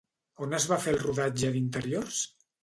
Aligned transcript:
On 0.45 0.55
es 0.59 0.63
va 0.71 0.79
fer 0.85 0.93
el 0.95 0.99
rodatge 1.03 1.53
d'interiors? 1.59 2.25